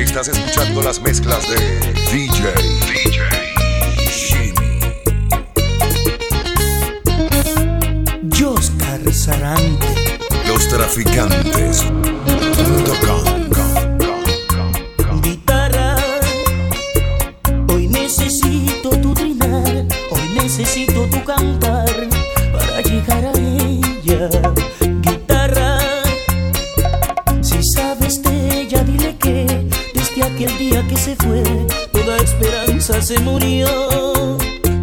[0.00, 1.56] Estás escuchando las mezclas de
[2.10, 2.52] DJ.
[2.86, 3.20] DJ.
[4.08, 4.80] Jimmy.
[8.34, 10.18] Joscar Sarante.
[10.48, 11.84] Los traficantes.
[30.60, 31.42] día que se fue,
[31.90, 33.66] toda esperanza se murió.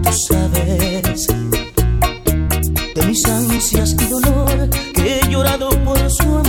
[0.03, 1.27] Tú sabes
[2.95, 6.46] de mis ansias y dolor que he llorado por su amor.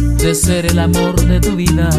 [0.00, 1.90] de ser el amor de tu vida.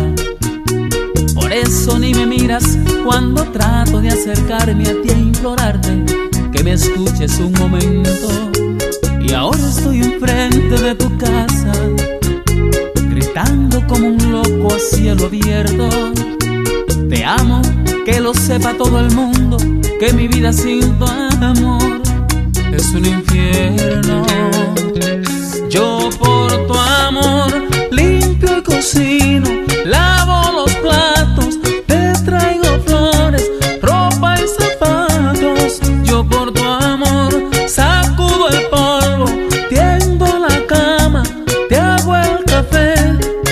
[1.33, 6.03] Por eso ni me miras cuando trato de acercarme a ti e implorarte
[6.52, 8.52] que me escuches un momento.
[9.22, 11.72] Y ahora estoy enfrente de tu casa,
[13.09, 15.89] gritando como un loco a cielo abierto.
[17.09, 17.61] Te amo,
[18.05, 19.57] que lo sepa todo el mundo,
[19.99, 22.02] que mi vida sin tu amor
[22.72, 24.25] es un infierno.
[25.69, 26.70] Yo por tu
[29.86, 33.50] lavo los platos, te traigo flores,
[33.81, 35.79] ropa y zapatos.
[36.03, 37.34] Yo por tu amor
[37.68, 39.25] sacudo el polvo,
[39.69, 41.23] tiendo la cama,
[41.69, 42.94] te hago el café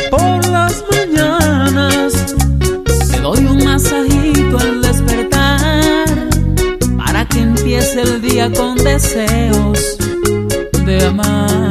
[0.09, 2.35] por las mañanas.
[3.11, 6.07] Te doy un masajito al despertar
[6.97, 9.97] para que empiece el día con deseos
[10.85, 11.68] de amar.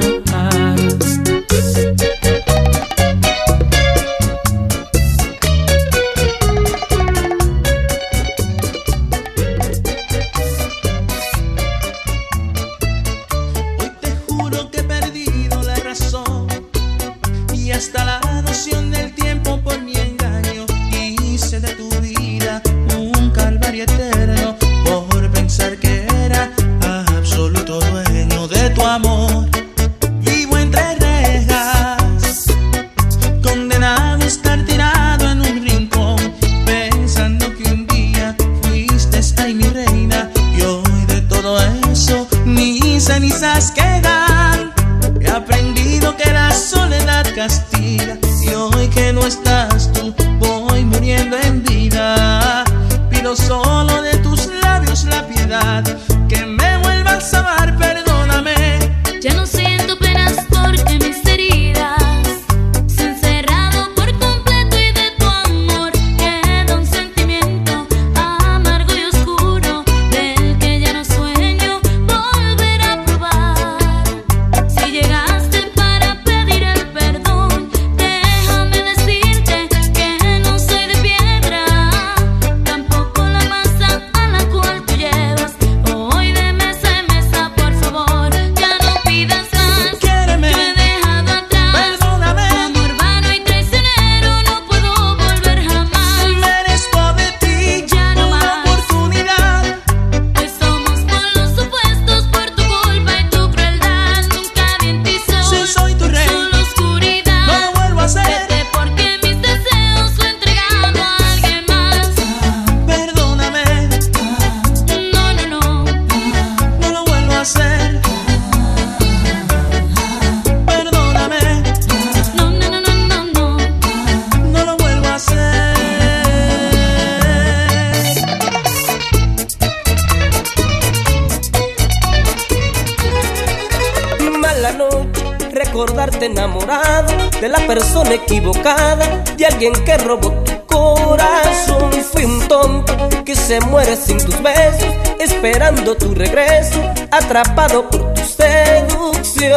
[134.60, 141.90] la noche recordarte enamorado de la persona equivocada, de alguien que robó tu corazón.
[142.12, 142.94] Fui un tonto
[143.24, 149.48] que se muere sin tus besos, esperando tu regreso, atrapado por tu seducción.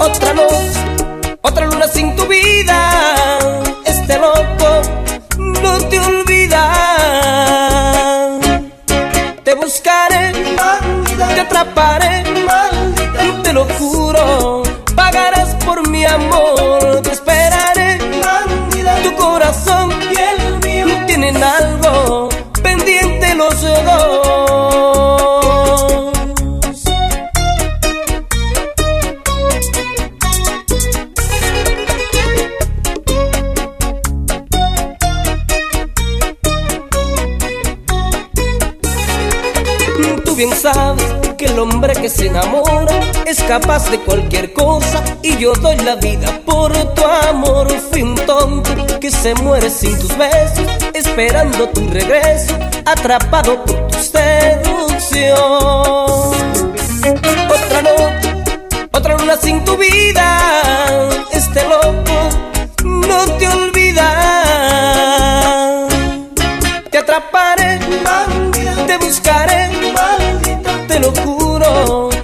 [0.00, 0.80] Otra noche,
[1.42, 3.38] otra luna sin tu vida,
[3.84, 4.82] este loco
[5.38, 6.72] no te olvida.
[9.42, 10.32] Te buscaré,
[11.34, 12.45] te atraparé
[13.56, 14.62] lo juro.
[14.94, 16.55] Pagarás por mi amor,
[43.86, 47.68] capaz de cualquier cosa y yo doy la vida por tu amor.
[47.90, 52.54] Fui un tonto que se muere sin tus besos, esperando tu regreso,
[52.84, 55.36] atrapado por tu seducción.
[57.48, 58.34] Otra noche,
[58.92, 60.38] otra luna sin tu vida,
[61.32, 62.28] este loco
[62.82, 64.08] no te olvida.
[66.90, 67.78] Te atraparé,
[68.86, 69.70] te buscaré,
[70.88, 72.15] te lo juro.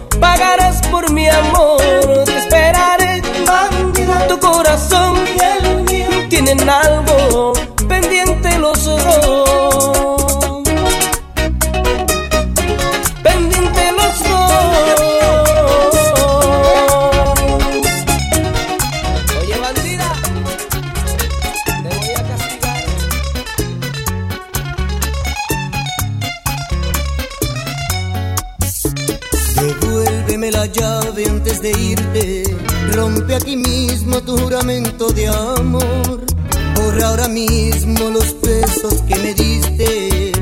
[37.13, 40.33] Ahora mismo los besos que me diste.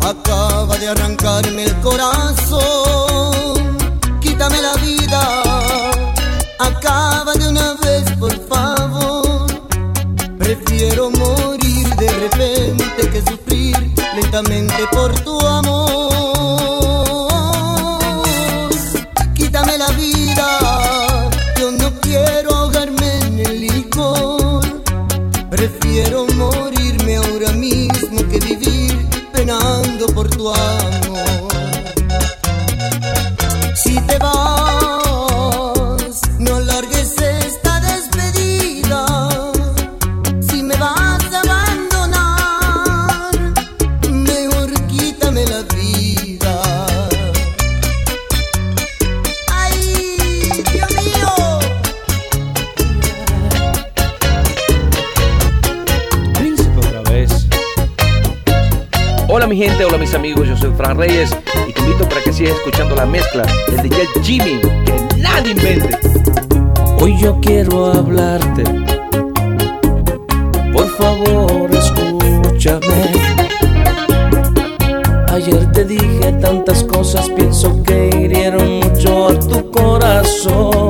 [0.00, 3.56] Acaba de arrancarme el corazón.
[4.18, 5.20] Quítame la vida.
[6.60, 9.46] Acaba de una vez, por favor.
[10.38, 13.76] Prefiero morir de repente que sufrir
[14.16, 14.88] lentamente
[59.86, 61.30] Hola mis amigos, yo soy Fran Reyes
[61.68, 65.96] y te invito para que sigas escuchando la mezcla del DJ Jimmy, que nadie invente.
[67.00, 68.64] Hoy yo quiero hablarte.
[70.72, 73.12] Por favor, escúchame.
[75.28, 80.87] Ayer te dije tantas cosas, pienso que hirieron mucho a tu corazón.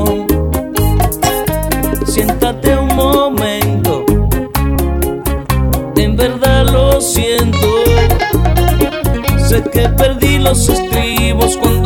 [9.70, 11.77] Que perdí los estribos cuando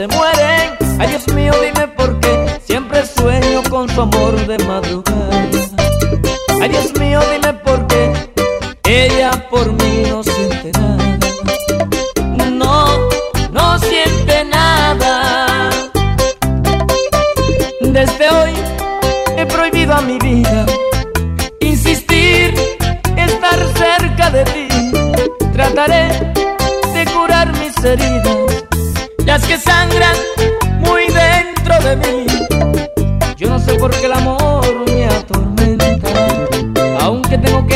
[0.00, 0.70] se mueren.
[0.98, 5.46] Ay Dios mío, dime por qué siempre sueño con su amor de madrugada.
[6.62, 8.12] Ay Dios mío, dime por qué
[8.84, 11.18] ella por mí no siente nada.
[12.62, 13.08] No,
[13.52, 15.68] no siente nada.
[17.82, 18.54] Desde hoy
[19.36, 20.64] he prohibido a mi vida
[21.60, 22.54] insistir,
[23.16, 24.68] estar cerca de ti.
[25.52, 26.08] Trataré
[26.94, 28.39] de curar mis heridas
[29.50, 30.16] que sangran
[30.78, 32.26] muy dentro de mí.
[33.36, 36.08] Yo no sé por qué el amor me atormenta,
[37.00, 37.69] aunque tengo que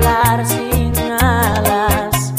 [0.00, 2.32] volar sin alas.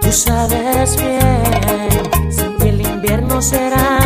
[0.00, 4.03] Tú sabes bien que el invierno será.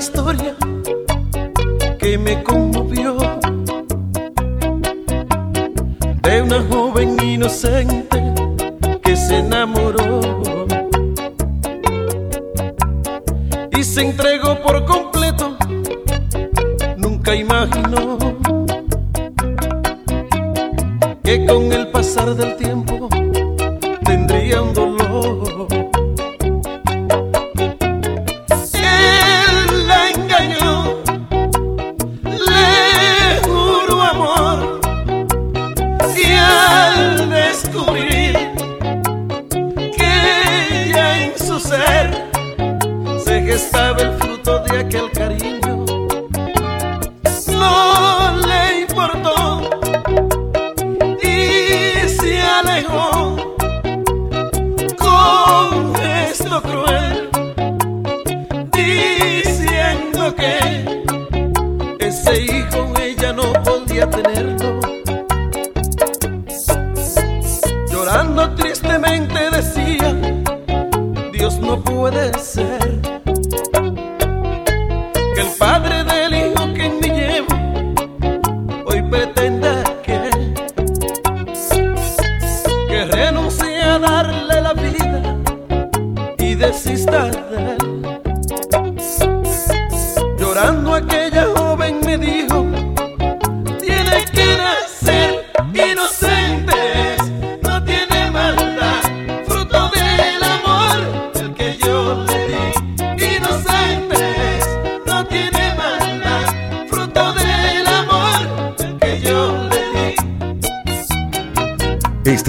[0.00, 0.56] historia
[1.98, 3.18] que me conmovió
[6.22, 8.18] de una joven inocente
[9.02, 10.20] que se enamoró
[13.76, 15.58] y se entregó por completo.
[16.96, 18.16] Nunca imaginó
[21.22, 23.10] que con el pasar del tiempo
[24.06, 24.79] tendría un dolor.
[44.42, 45.69] todo y o carinho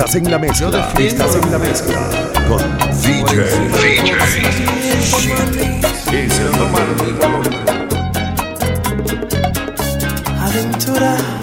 [0.03, 0.91] Estás en la mezcla.
[0.97, 2.09] Estás en la mezcla.
[2.47, 2.59] Con
[3.03, 3.45] DJ.
[3.77, 4.15] DJ.
[6.11, 6.31] El.
[10.39, 11.40] Aventura.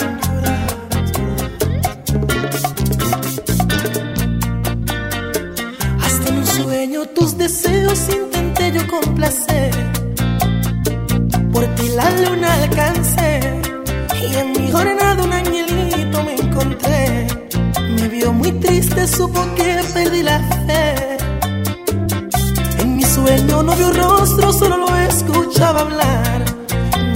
[25.58, 26.44] escuchaba hablar,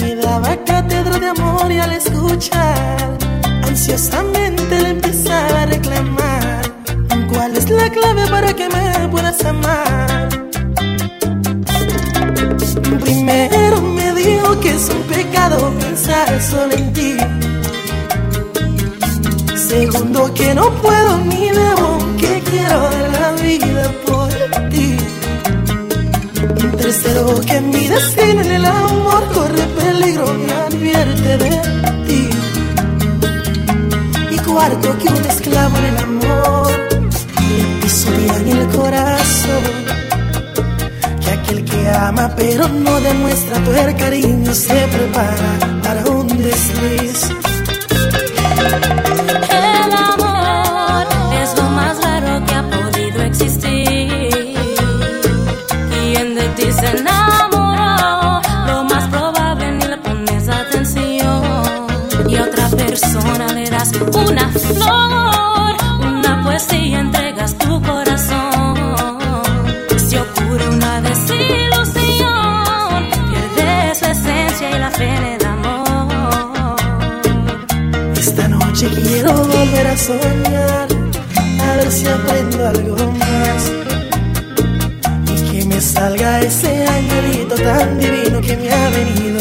[0.00, 3.16] me daba cátedra de amor y al escuchar,
[3.62, 6.62] ansiosamente le empezaba a reclamar,
[7.32, 10.28] ¿cuál es la clave para que me puedas amar?
[13.04, 17.16] Primero me dijo que es un pecado pensar solo en ti.
[19.54, 23.71] Segundo que no puedo ni debo, que quiero de la vida.
[26.92, 31.50] Tercero que mi destino en el amor corre peligro y advierte de
[32.06, 32.28] ti.
[34.30, 36.70] Y cuarto que un esclavo en el amor
[37.48, 39.64] le pisotea en el corazón.
[41.22, 47.30] Que aquel que ama pero no demuestra tu cariño se prepara para un desliz
[80.02, 80.88] soñar,
[81.60, 83.62] a ver si aprendo algo más.
[85.30, 89.31] Y que me salga ese angelito tan divino que me ha venido